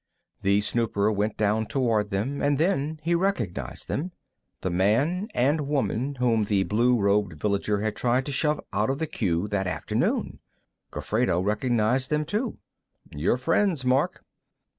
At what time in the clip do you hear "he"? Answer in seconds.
3.03-3.13